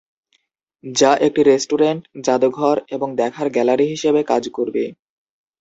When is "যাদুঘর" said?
2.25-2.77